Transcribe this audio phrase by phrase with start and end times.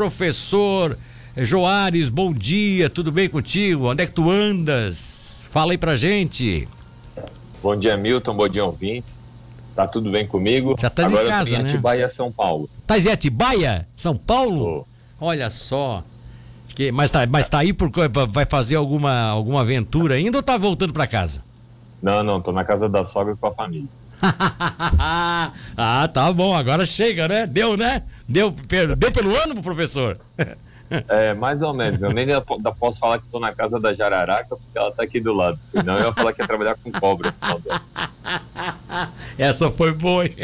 [0.00, 0.96] professor
[1.36, 3.90] Joares, bom dia, tudo bem contigo?
[3.90, 5.44] Onde é que tu andas?
[5.50, 6.66] Fala aí pra gente.
[7.62, 9.18] Bom dia, Milton, bom dia, ouvintes.
[9.76, 10.74] Tá tudo bem comigo?
[10.80, 11.68] Já tá Agora em casa, eu tô em né?
[11.68, 12.70] Atibaia, São Paulo.
[12.86, 14.86] Tá em Atibaia, São Paulo?
[15.18, 15.26] Tô.
[15.26, 16.02] Olha só.
[16.74, 17.90] Que, mas, tá, mas tá aí por
[18.30, 21.44] vai fazer alguma, alguma aventura ainda ou tá voltando pra casa?
[22.02, 23.88] Não, não, tô na casa da sogra com a família.
[25.76, 27.46] ah, tá bom, agora chega, né?
[27.46, 28.02] Deu, né?
[28.28, 28.54] Deu,
[28.96, 30.18] deu pelo ano pro professor?
[31.08, 32.02] É, mais ou menos.
[32.02, 32.26] Eu nem
[32.78, 35.58] posso falar que tô na casa da Jararaca, porque ela tá aqui do lado.
[35.62, 37.32] Senão eu ia falar que ia trabalhar com cobra.
[39.38, 40.26] Essa foi boa.
[40.26, 40.34] hein?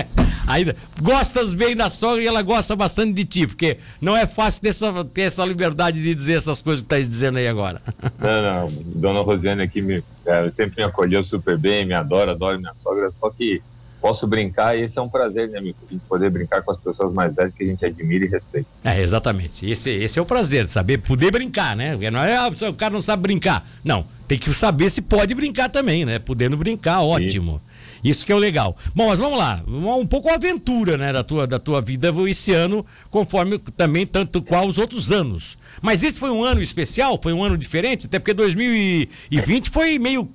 [0.46, 4.62] Ainda gostas bem da sogra e ela gosta bastante de ti, porque não é fácil
[4.62, 7.82] ter essa, ter essa liberdade de dizer essas coisas que tá dizendo aí agora.
[8.18, 8.68] Não, não.
[8.84, 13.12] Dona Rosiane aqui me, é, sempre me acolheu super bem, me adora, adora minha sogra.
[13.12, 13.62] Só que
[14.00, 15.86] posso brincar e esse é um prazer, né, Milton?
[15.88, 18.68] A gente poder brincar com as pessoas mais velhas que a gente admira e respeita.
[18.84, 19.68] É, exatamente.
[19.68, 21.92] Esse, esse é o prazer de saber, poder brincar, né?
[21.92, 23.66] Porque não é, ah, o cara não sabe brincar.
[23.84, 26.18] Não, tem que saber se pode brincar também, né?
[26.18, 27.60] Podendo brincar, ótimo.
[28.02, 28.76] Isso que é o legal.
[28.94, 29.62] Bom, mas vamos lá.
[29.66, 34.42] Um pouco a aventura, né, da tua, da tua vida esse ano, conforme também tanto
[34.42, 35.58] qual os outros anos.
[35.82, 37.18] Mas esse foi um ano especial?
[37.22, 38.06] Foi um ano diferente?
[38.06, 40.28] Até porque 2020 foi meio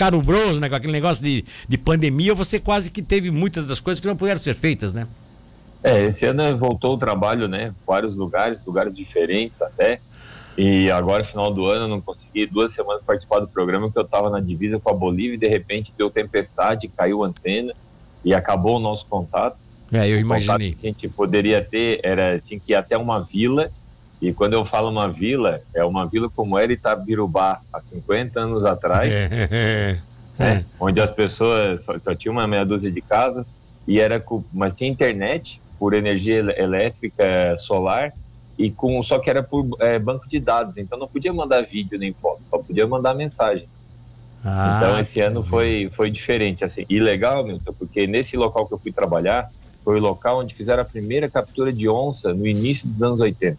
[0.00, 0.66] carubroso, né?
[0.70, 4.16] Com aquele negócio de, de pandemia, você quase que teve muitas das coisas que não
[4.16, 5.06] puderam ser feitas, né?
[5.84, 7.74] É, esse ano voltou o trabalho, né?
[7.86, 10.00] Vários lugares, lugares diferentes até.
[10.56, 14.04] E agora, final do ano, eu não consegui duas semanas participar do programa, porque eu
[14.04, 17.74] estava na divisa com a Bolívia e de repente deu tempestade, caiu a antena
[18.24, 19.58] e acabou o nosso contato.
[19.92, 20.72] É, eu O contato imaginei.
[20.72, 23.70] que a gente poderia ter era tinha que ir até uma vila.
[24.20, 28.64] E quando eu falo uma vila, é uma vila como era Itabirubá há 50 anos
[28.64, 29.10] atrás,
[30.38, 30.64] É, né?
[30.78, 33.44] onde as pessoas só, só tinha uma meia dúzia de casas
[33.86, 38.12] e era mas tinha internet por energia elétrica solar
[38.58, 41.98] e com só que era por é, banco de dados, então não podia mandar vídeo
[41.98, 43.68] nem foto, só podia mandar mensagem.
[44.44, 46.84] Ah, então esse ano foi foi diferente assim.
[46.88, 49.50] E legal, Milton, porque nesse local que eu fui trabalhar
[49.84, 53.58] foi o local onde fizeram a primeira captura de onça no início dos anos 80.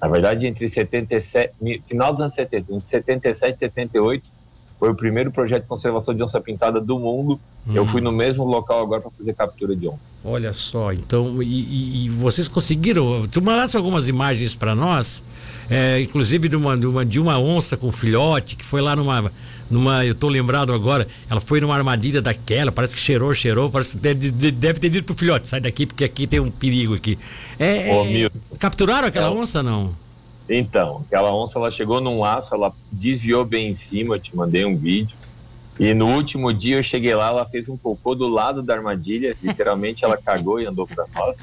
[0.00, 4.30] Na verdade, entre 77, mi- final dos anos 70, entre 77 e 78,
[4.78, 7.38] foi o primeiro projeto de conservação de onça pintada do mundo.
[7.74, 7.86] Eu Hum.
[7.88, 10.14] fui no mesmo local agora para fazer captura de onça.
[10.24, 13.26] Olha só, então, e, e- vocês conseguiram.
[13.28, 15.22] Tu mandasse algumas imagens para nós,
[15.68, 19.30] é, inclusive de uma, de, uma, de uma onça com filhote, que foi lá numa.
[19.70, 23.92] numa eu tô lembrado agora, ela foi numa armadilha daquela, parece que cheirou, cheirou, parece
[23.92, 26.94] que deve, de- deve ter dito pro filhote, sai daqui, porque aqui tem um perigo
[26.94, 27.18] aqui.
[27.58, 27.90] É,
[28.24, 29.30] é, capturaram aquela É.
[29.30, 29.94] onça, não?
[30.48, 34.64] Então, aquela onça ela chegou num laço, ela desviou bem em cima, eu te mandei
[34.64, 35.16] um vídeo.
[35.78, 39.36] E no último dia eu cheguei lá, ela fez um cocô do lado da armadilha,
[39.40, 41.36] literalmente ela cagou e andou para nós.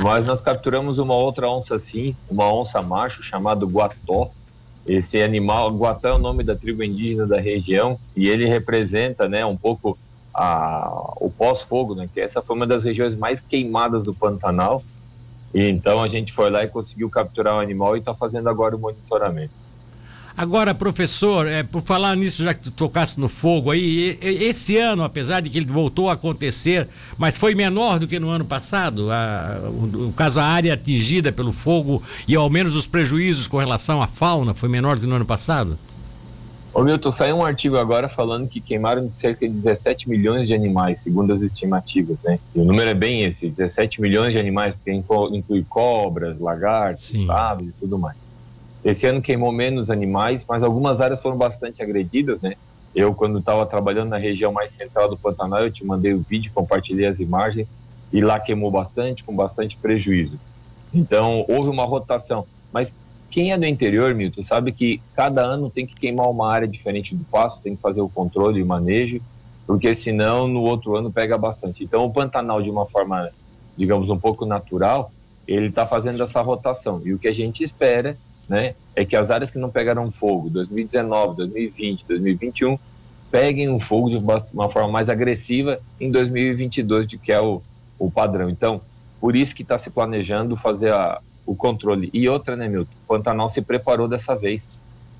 [0.00, 4.30] Mas nós capturamos uma outra onça assim, uma onça macho chamado guató.
[4.86, 9.44] Esse animal, guató é o nome da tribo indígena da região e ele representa, né,
[9.44, 9.98] um pouco
[10.32, 14.82] a, o pós-fogo, né, que essa foi uma das regiões mais queimadas do Pantanal.
[15.52, 18.78] Então a gente foi lá e conseguiu capturar o animal e está fazendo agora o
[18.78, 19.52] monitoramento.
[20.36, 25.02] Agora, professor, é, por falar nisso, já que tu tocasse no fogo aí, esse ano,
[25.02, 26.88] apesar de que ele voltou a acontecer,
[27.18, 31.32] mas foi menor do que no ano passado, a, o, o caso, a área atingida
[31.32, 35.06] pelo fogo e ao menos os prejuízos com relação à fauna foi menor do que
[35.06, 35.78] no ano passado?
[36.72, 41.02] Ô Milton, saiu um artigo agora falando que queimaram cerca de 17 milhões de animais,
[41.02, 42.38] segundo as estimativas, né?
[42.54, 47.28] E o número é bem esse, 17 milhões de animais, porque inclui, cobras, lagartos, Sim.
[47.28, 48.16] aves e tudo mais.
[48.84, 52.54] Esse ano queimou menos animais, mas algumas áreas foram bastante agredidas, né?
[52.94, 56.52] Eu, quando estava trabalhando na região mais central do Pantanal, eu te mandei o vídeo,
[56.54, 57.72] compartilhei as imagens,
[58.12, 60.38] e lá queimou bastante, com bastante prejuízo.
[60.92, 62.46] Então, houve uma rotação.
[62.72, 62.92] Mas
[63.30, 67.14] quem é do interior, Milton, sabe que cada ano tem que queimar uma área diferente
[67.14, 69.20] do pasto, tem que fazer o controle e o manejo,
[69.66, 71.84] porque senão no outro ano pega bastante.
[71.84, 73.30] Então, o Pantanal, de uma forma,
[73.76, 75.12] digamos, um pouco natural,
[75.46, 77.00] ele está fazendo essa rotação.
[77.04, 78.16] E o que a gente espera
[78.48, 82.78] né, é que as áreas que não pegaram fogo, 2019, 2020, 2021,
[83.30, 84.16] peguem um fogo de
[84.52, 87.62] uma forma mais agressiva em 2022, de que é o,
[87.96, 88.50] o padrão.
[88.50, 88.80] Então,
[89.20, 92.10] por isso que está se planejando fazer a, o controle.
[92.12, 92.92] E outra, né, Milton?
[93.04, 94.68] O Pantanal se preparou dessa vez.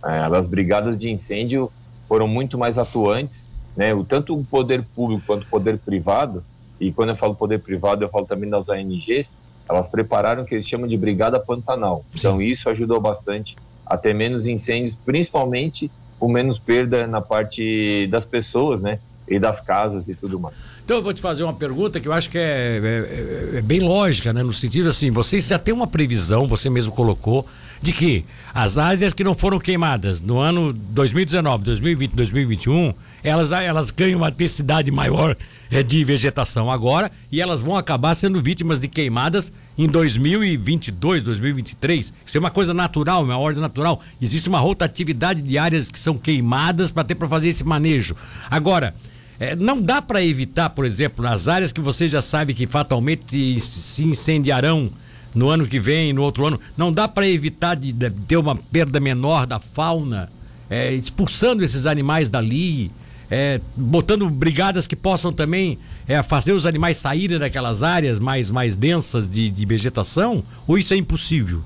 [0.04, 1.70] É, as brigadas de incêndio
[2.08, 3.46] foram muito mais atuantes,
[3.76, 3.94] né?
[3.94, 6.42] O, tanto o poder público quanto o poder privado,
[6.80, 9.32] e quando eu falo poder privado, eu falo também das ONGs,
[9.68, 12.04] elas prepararam o que eles chamam de Brigada Pantanal.
[12.14, 18.24] Então, isso ajudou bastante a ter menos incêndios, principalmente com menos perda na parte das
[18.24, 18.98] pessoas, né?
[19.30, 20.54] e das casas e tudo mais.
[20.90, 23.78] Então eu vou te fazer uma pergunta que eu acho que é, é, é, bem
[23.78, 24.42] lógica, né?
[24.42, 27.46] No sentido assim, vocês já têm uma previsão, você mesmo colocou,
[27.80, 32.92] de que as áreas que não foram queimadas no ano 2019, 2020, 2021,
[33.22, 35.36] elas, elas ganham uma densidade maior
[35.70, 42.12] é, de vegetação agora e elas vão acabar sendo vítimas de queimadas em 2022, 2023.
[42.26, 44.00] Isso é uma coisa natural, uma ordem natural.
[44.20, 48.16] Existe uma rotatividade de áreas que são queimadas para ter para fazer esse manejo.
[48.50, 48.92] Agora,
[49.40, 53.58] é, não dá para evitar, por exemplo, nas áreas que você já sabe que fatalmente
[53.58, 54.90] se incendiarão
[55.34, 58.54] no ano que vem, no outro ano, não dá para evitar de, de, ter uma
[58.54, 60.30] perda menor da fauna,
[60.68, 62.92] é, expulsando esses animais dali,
[63.30, 68.76] é, botando brigadas que possam também é, fazer os animais saírem daquelas áreas mais, mais
[68.76, 70.44] densas de, de vegetação?
[70.66, 71.62] Ou isso é impossível?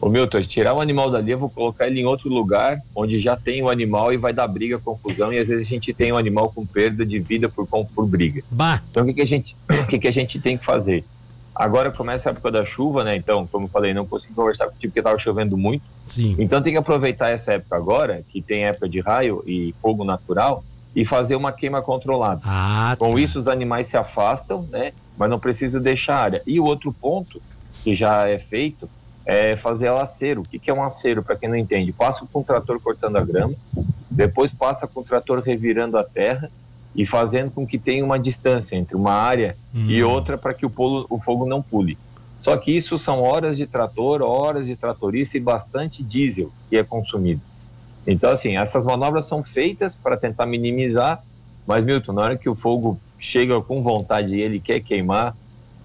[0.00, 3.36] Ô Milton, tirar o animal dali, eu vou colocar ele em outro lugar onde já
[3.36, 6.16] tem o animal e vai dar briga, confusão, e às vezes a gente tem um
[6.16, 8.42] animal com perda de vida por, por briga.
[8.50, 8.80] Bah.
[8.90, 11.04] Então o que, que, a gente, o que, que a gente tem que fazer?
[11.52, 13.16] Agora começa a época da chuva, né?
[13.16, 15.82] Então, como eu falei, não consegui conversar contigo porque estava chovendo muito.
[16.06, 16.36] Sim.
[16.38, 20.62] Então tem que aproveitar essa época agora, que tem época de raio e fogo natural,
[20.94, 22.40] e fazer uma queima controlada.
[22.44, 23.04] Ah, tá.
[23.04, 24.92] Com isso os animais se afastam, né?
[25.16, 26.42] Mas não precisa deixar a área.
[26.46, 27.42] E o outro ponto
[27.82, 28.88] que já é feito
[29.28, 30.40] é fazer o acero.
[30.40, 31.92] O que é um acero, para quem não entende?
[31.92, 33.54] Passa com o trator cortando a grama,
[34.10, 36.50] depois passa com o trator revirando a terra
[36.94, 39.84] e fazendo com que tenha uma distância entre uma área hum.
[39.86, 41.98] e outra para que o, polo, o fogo não pule.
[42.40, 46.82] Só que isso são horas de trator, horas de tratorista e bastante diesel que é
[46.82, 47.42] consumido.
[48.06, 51.22] Então, assim, essas manobras são feitas para tentar minimizar,
[51.66, 55.36] mas, Milton, na hora que o fogo chega com vontade e ele quer queimar,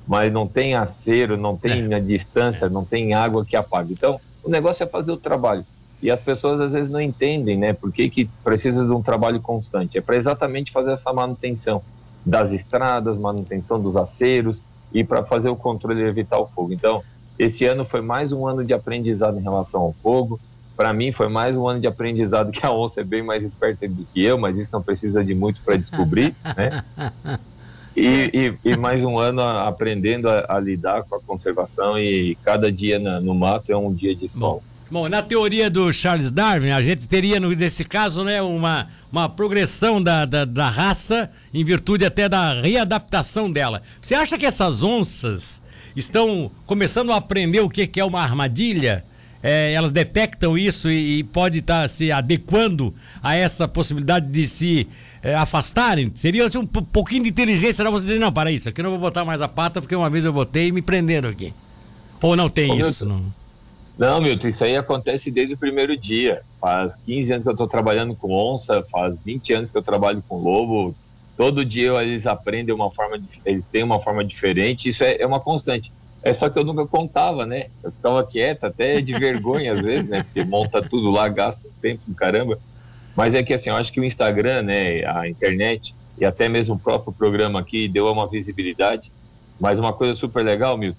[0.08, 1.96] mas não tem acero, não tem é.
[1.96, 3.94] a distância, não tem água que apague.
[3.94, 5.66] Então, o negócio é fazer o trabalho.
[6.02, 7.72] E as pessoas às vezes não entendem, né?
[7.72, 9.98] Por que, que precisa de um trabalho constante?
[9.98, 11.82] É para exatamente fazer essa manutenção
[12.26, 14.62] das estradas, manutenção dos aceros
[14.94, 16.74] e para fazer o controle e evitar o fogo.
[16.74, 17.02] Então,
[17.40, 20.40] esse ano foi mais um ano de aprendizado em relação ao fogo.
[20.76, 23.88] Para mim, foi mais um ano de aprendizado que a onça é bem mais esperta
[23.88, 26.84] do que eu, mas isso não precisa de muito para descobrir, né?
[27.96, 32.72] E, e, e, mais um ano aprendendo a, a, lidar com a conservação e cada
[32.72, 34.56] dia na, no mato é um dia de escola.
[34.56, 34.74] Bom.
[34.92, 40.00] Bom, na teoria do Charles Darwin, a gente teria, nesse caso, né, uma, uma progressão
[40.00, 43.82] da, da, da raça em virtude até da readaptação dela.
[44.00, 45.64] Você acha que essas onças
[45.96, 49.04] estão começando a aprender o que, que é uma armadilha?
[49.44, 54.48] É, elas detectam isso e, e pode estar tá se adequando a essa possibilidade de
[54.48, 54.88] se
[55.22, 56.10] é, afastarem?
[56.16, 58.92] Seria assim, um pouquinho de inteligência para você dizer, não, para isso, aqui eu não
[58.92, 61.54] vou botar mais a pata, porque uma vez eu botei e me prenderam aqui.
[62.24, 63.06] Ou não tem Ô, isso?
[63.06, 63.24] Milton,
[63.98, 64.12] não?
[64.14, 66.42] não, Milton, isso aí acontece desde o primeiro dia.
[66.62, 70.24] Faz 15 anos que eu estou trabalhando com onça, faz 20 anos que eu trabalho
[70.26, 70.96] com lobo.
[71.36, 75.42] Todo dia eles aprendem uma forma, eles têm uma forma diferente, isso é, é uma
[75.42, 75.92] constante.
[76.24, 77.66] É só que eu nunca contava, né?
[77.84, 80.24] Eu ficava quieto, até de vergonha às vezes, né?
[80.24, 82.58] Porque monta tudo lá, gasta tempo do caramba.
[83.16, 86.76] Mas é que assim, eu acho que o Instagram, né, a internet e até mesmo
[86.76, 89.12] o próprio programa aqui deu uma visibilidade.
[89.60, 90.98] Mas uma coisa super legal, Milton,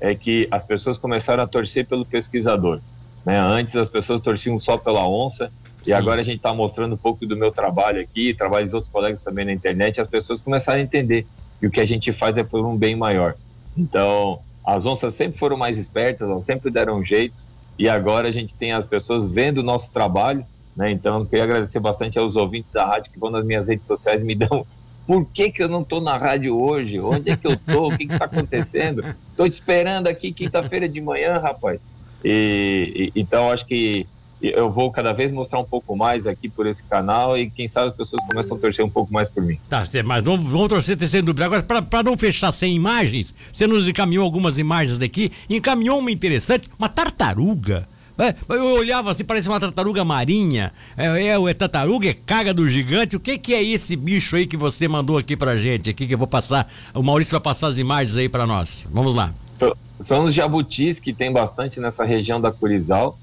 [0.00, 2.80] é que as pessoas começaram a torcer pelo pesquisador.
[3.24, 3.38] Né?
[3.38, 5.50] Antes as pessoas torciam só pela onça
[5.82, 5.90] Sim.
[5.90, 8.92] e agora a gente está mostrando um pouco do meu trabalho aqui, trabalho dos outros
[8.92, 9.96] colegas também na internet.
[9.96, 11.26] E as pessoas começaram a entender
[11.58, 13.34] que o que a gente faz é por um bem maior.
[13.76, 17.46] Então, as onças sempre foram mais espertas, elas sempre deram um jeito
[17.78, 20.44] e agora a gente tem as pessoas vendo o nosso trabalho
[20.76, 20.90] né?
[20.90, 24.24] Então, queria agradecer bastante aos ouvintes da rádio que vão nas minhas redes sociais e
[24.24, 24.66] me dão
[25.06, 26.98] por que, que eu não estou na rádio hoje?
[26.98, 27.92] Onde é que eu estou?
[27.92, 29.04] O que está acontecendo?
[29.30, 31.78] Estou te esperando aqui quinta-feira de manhã, rapaz.
[32.24, 34.04] E, e, então, acho que
[34.40, 37.88] eu vou cada vez mostrar um pouco mais aqui por esse canal e quem sabe
[37.88, 39.58] as pessoas começam a torcer um pouco mais por mim.
[39.68, 41.46] Tá, mas vamos, vamos torcer sem dúvida.
[41.46, 46.68] Agora, para não fechar sem imagens, você nos encaminhou algumas imagens daqui, encaminhou uma interessante,
[46.78, 47.88] uma tartaruga
[48.18, 50.72] é, eu olhava assim, parece uma tartaruga marinha.
[50.96, 53.14] É, é, é tartaruga, é caga do gigante.
[53.14, 55.90] O que, que é esse bicho aí que você mandou aqui pra gente?
[55.90, 56.66] Aqui que eu vou passar.
[56.94, 58.86] O Maurício vai passar as imagens aí para nós.
[58.90, 59.32] Vamos lá.
[59.54, 63.18] So, são os jabutis que tem bastante nessa região da Curizal.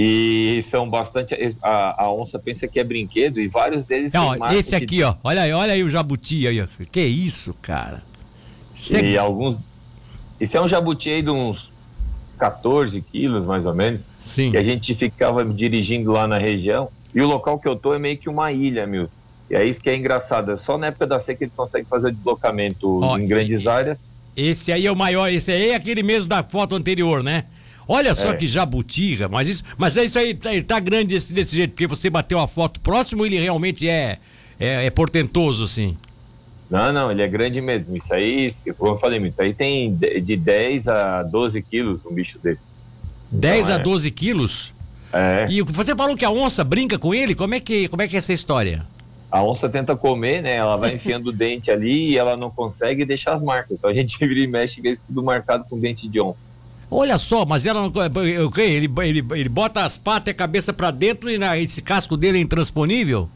[0.00, 1.34] E são bastante.
[1.60, 5.16] A, a, onça pensa que é brinquedo e vários deles Não, Esse aqui, ó.
[5.24, 6.68] Olha aí, olha aí o jabuti aí, ó.
[6.92, 8.04] Que isso, cara?
[9.02, 9.58] E alguns.
[10.40, 11.72] Isso é um jabuti aí de uns
[12.38, 14.06] 14 quilos, mais ou menos.
[14.24, 14.52] Sim.
[14.52, 16.90] E a gente ficava dirigindo lá na região.
[17.12, 19.10] E o local que eu tô é meio que uma ilha, Milton.
[19.50, 20.52] E é isso que é engraçado.
[20.52, 24.04] É só na época da seca eles conseguem fazer deslocamento Ó, em grandes áreas.
[24.36, 25.28] Esse aí é o maior.
[25.28, 27.46] Esse aí é aquele mesmo da foto anterior, né?
[27.88, 28.36] Olha só é.
[28.36, 31.70] que jabutiga, mas isso, mas é isso aí, tá, ele tá grande desse, desse jeito,
[31.70, 34.18] porque você bateu a foto próximo, ele realmente é
[34.58, 35.96] é, é portentoso, assim?
[36.70, 37.96] Não, não, ele é grande mesmo.
[37.96, 42.38] Isso aí, como eu falei, isso aí tem de 10 a 12 quilos um bicho
[42.38, 42.68] desse.
[43.30, 43.82] 10 então, a é...
[43.82, 44.74] 12 quilos?
[45.12, 45.46] É.
[45.48, 47.34] E você falou que a onça brinca com ele?
[47.34, 48.84] Como é que, como é, que é essa história?
[49.30, 50.56] A onça tenta comer, né?
[50.56, 53.78] Ela vai enfiando o dente ali e ela não consegue deixar as marcas.
[53.78, 56.50] Então a gente vira e mexe e vê tudo marcado com dente de onça.
[56.90, 57.92] Olha só, mas ela não.
[58.56, 62.16] Ele, ele, ele bota as patas e a cabeça para dentro e na, esse casco
[62.16, 63.28] dele é intransponível?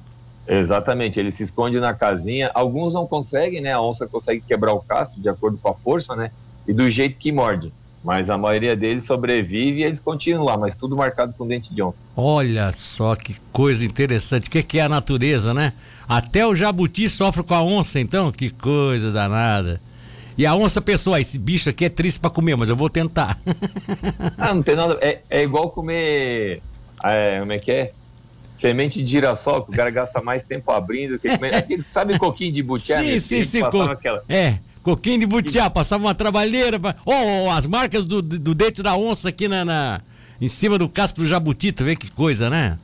[0.46, 2.50] Exatamente, ele se esconde na casinha.
[2.54, 3.72] Alguns não conseguem, né?
[3.72, 6.30] A onça consegue quebrar o casco de acordo com a força, né?
[6.66, 7.72] E do jeito que morde.
[8.02, 11.80] Mas a maioria deles sobrevive e eles continuam lá, mas tudo marcado com dente de
[11.80, 12.04] onça.
[12.16, 14.48] Olha só que coisa interessante.
[14.48, 15.72] O que, que é a natureza, né?
[16.08, 18.32] Até o jabuti sofre com a onça, então?
[18.32, 19.80] Que coisa danada.
[20.36, 22.88] E a onça pensou, ah, esse bicho aqui é triste para comer, mas eu vou
[22.88, 23.38] tentar.
[24.38, 24.98] ah, não tem nada.
[25.00, 26.62] É, é igual comer.
[27.04, 27.92] É, como é que é?
[28.56, 31.18] Semente de girassol, que o cara gasta mais tempo abrindo.
[31.18, 33.00] Que Aqueles, sabe coquinho de butiá?
[33.00, 33.60] Sim, sim, sim.
[33.62, 33.82] Co...
[33.82, 34.22] Aquela...
[34.28, 36.78] É, coquinho de butiá, passava uma trabalheira.
[36.78, 36.94] Pra...
[37.04, 40.00] Oh, oh, as marcas do, do dente da onça aqui na, na,
[40.40, 42.78] em cima do casco do jabuti, tu vê que coisa, né?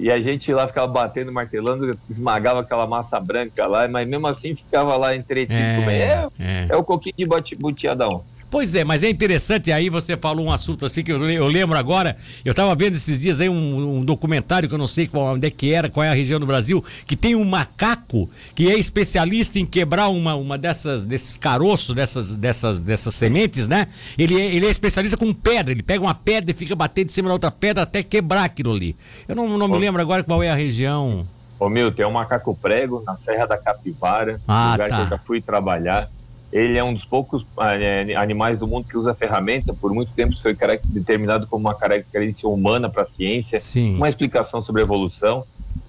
[0.00, 4.54] E a gente lá ficava batendo, martelando, esmagava aquela massa branca lá, mas mesmo assim
[4.54, 5.58] ficava lá entretido.
[5.90, 8.37] É, é, é o coquinho de butiá da onça.
[8.50, 11.76] Pois é, mas é interessante, aí você falou um assunto assim que eu, eu lembro
[11.76, 15.34] agora, eu estava vendo esses dias aí um, um, documentário que eu não sei qual,
[15.34, 18.70] onde é que era, qual é a região do Brasil, que tem um macaco que
[18.70, 23.88] é especialista em quebrar uma, uma dessas, desses caroços, dessas, dessas, dessas sementes, né?
[24.16, 27.12] Ele é, ele é especialista com pedra, ele pega uma pedra e fica batendo em
[27.12, 28.96] cima da outra pedra até quebrar aquilo ali.
[29.28, 31.26] Eu não, não me lembro agora qual é a região.
[31.60, 34.96] Ô, Mil, tem um macaco prego na Serra da Capivara, ah, lugar tá.
[34.96, 36.08] que eu já fui trabalhar.
[36.52, 39.74] Ele é um dos poucos ah, é, animais do mundo que usa ferramenta.
[39.74, 43.96] Por muito tempo foi determinado como uma característica humana para a ciência, Sim.
[43.96, 45.44] uma explicação sobre a evolução.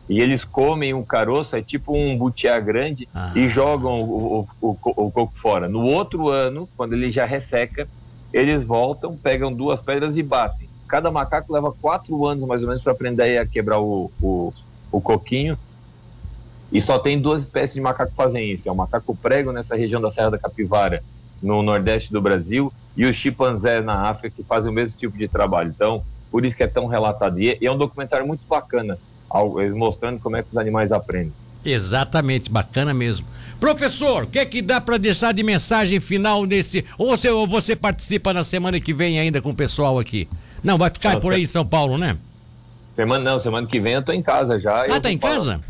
[0.09, 3.31] E eles comem um caroço, é tipo um butiá grande, ah.
[3.35, 5.69] e jogam o, o, o, o coco fora.
[5.69, 7.87] No outro ano, quando ele já resseca,
[8.33, 10.67] eles voltam, pegam duas pedras e batem.
[10.87, 14.51] Cada macaco leva quatro anos mais ou menos para aprender a quebrar o, o,
[14.91, 15.57] o coquinho
[16.71, 19.75] e só tem duas espécies de macaco que fazem isso: é o macaco prego nessa
[19.75, 21.03] região da Serra da Capivara,
[21.41, 25.27] no nordeste do Brasil, e os chimpanzés na África, que fazem o mesmo tipo de
[25.27, 25.73] trabalho.
[25.75, 27.39] Então, por isso que é tão relatado.
[27.39, 28.97] E é um documentário muito bacana,
[29.75, 31.33] mostrando como é que os animais aprendem.
[31.63, 33.27] Exatamente, bacana mesmo.
[33.59, 36.85] Professor, o que é que dá para deixar de mensagem final nesse.
[36.97, 40.27] Ou você, ou você participa na semana que vem ainda com o pessoal aqui?
[40.63, 42.17] Não, vai ficar Nossa, por aí em São Paulo, né?
[42.99, 44.83] Semana não, semana que vem eu tô em casa já.
[44.93, 45.61] Ah, tá em casa?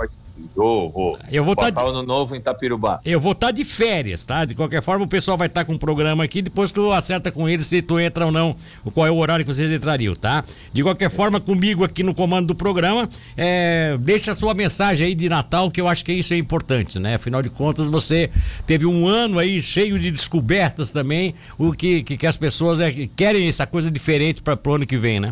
[0.55, 1.19] Vou, vou.
[1.31, 1.91] Eu vou tá passar tá de...
[1.91, 2.99] ano novo em Itapirubá.
[3.05, 4.45] Eu vou estar tá de férias, tá?
[4.45, 7.31] De qualquer forma, o pessoal vai estar tá com o programa aqui, depois tu acerta
[7.31, 8.55] com eles se tu entra ou não,
[8.95, 10.43] qual é o horário que vocês entrariam, tá?
[10.73, 13.07] De qualquer forma, comigo aqui no comando do programa,
[13.37, 16.97] é, deixa a sua mensagem aí de Natal, que eu acho que isso é importante,
[16.97, 17.13] né?
[17.13, 18.31] Afinal de contas, você
[18.65, 23.07] teve um ano aí cheio de descobertas também, o que, que, que as pessoas é,
[23.15, 25.31] querem essa coisa diferente para o ano que vem, né?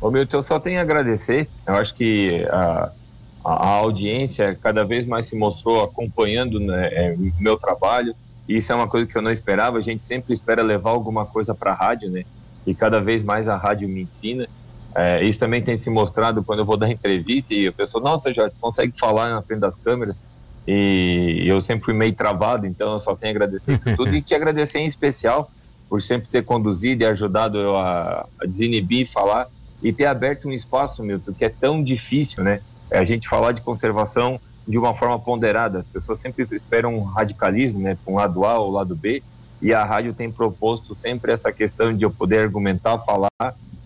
[0.00, 1.48] Ô Milton, eu só tenho a agradecer.
[1.66, 2.92] Eu acho que a,
[3.44, 8.14] a, audiência cada vez mais se mostrou acompanhando né, é, meu trabalho.
[8.48, 9.78] E isso é uma coisa que eu não esperava.
[9.78, 12.24] A gente sempre espera levar alguma coisa para a rádio, né?
[12.66, 14.48] E cada vez mais a rádio me ensina.
[14.94, 18.32] É, isso também tem se mostrado quando eu vou dar entrevista e a pessoa, nossa,
[18.32, 20.16] Jorge, consegue falar na frente das câmeras?
[20.66, 24.20] E eu sempre fui meio travado, então eu só tenho a agradecer isso tudo e
[24.20, 25.50] te agradecer em especial
[25.88, 29.48] por sempre ter conduzido e ajudado eu a, a desinibir, falar
[29.82, 32.60] e ter aberto um espaço, Milton, que é tão difícil, né?
[32.90, 35.78] É a gente falar de conservação de uma forma ponderada.
[35.78, 37.96] As pessoas sempre esperam um radicalismo, né?
[38.06, 39.22] Um lado A ou lado B,
[39.60, 43.28] e a rádio tem proposto sempre essa questão de eu poder argumentar, falar,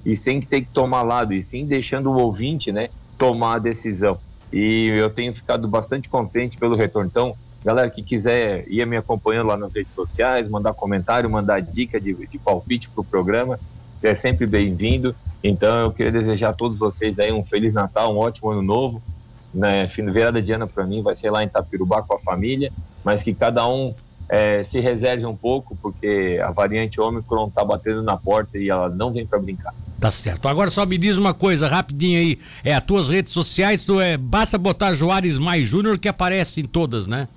[0.05, 2.89] e sem ter que tomar lado, e sim deixando o ouvinte, né?
[3.17, 4.19] Tomar a decisão.
[4.53, 7.09] E eu tenho ficado bastante contente pelo retorno.
[7.09, 7.35] Então,
[7.65, 12.15] galera que quiser ir me acompanhando lá nas redes sociais, mandar comentário, mandar dica de,
[12.27, 13.59] de palpite para o programa,
[14.03, 15.15] é sempre bem-vindo.
[15.43, 19.03] Então eu queria desejar a todos vocês aí um feliz Natal, um ótimo ano novo.
[19.55, 22.73] Né, virada de ano para mim vai ser lá em Itapirubá com a família,
[23.05, 23.95] mas que cada um
[24.27, 28.89] é, se reserve um pouco, porque a variante Ômicron tá batendo na porta e ela
[28.89, 29.75] não vem para brincar.
[30.01, 30.49] Tá certo.
[30.49, 32.39] Agora só me diz uma coisa rapidinho aí.
[32.65, 36.65] É as tuas redes sociais, tu é, basta botar Joares Mais Júnior que aparece em
[36.65, 37.29] todas, né?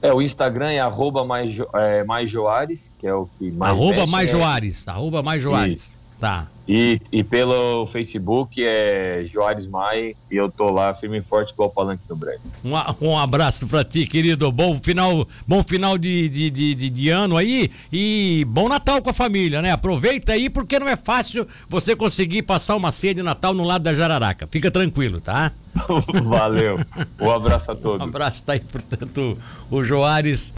[0.00, 3.72] É, o Instagram é arroba mais, é, mais Joares, que é o que mais.
[3.72, 4.32] Arroba mexe, mais é...
[4.32, 5.96] Joares, arroba mais Joares.
[6.20, 6.48] Tá.
[6.68, 11.64] E, e pelo Facebook é Joares Mai e eu tô lá firme e forte com
[11.64, 12.40] o Palanque do Breve.
[12.62, 14.52] Um, um abraço para ti, querido.
[14.52, 19.14] Bom final, bom final de, de, de, de, ano aí e bom Natal com a
[19.14, 19.70] família, né?
[19.70, 23.84] Aproveita aí porque não é fácil você conseguir passar uma ceia de Natal no lado
[23.84, 24.46] da Jararaca.
[24.46, 25.52] Fica tranquilo, tá?
[26.24, 26.78] Valeu.
[27.18, 28.06] Um abraço a todos.
[28.06, 29.38] Um abraço, tá aí, portanto,
[29.70, 30.46] o Joares.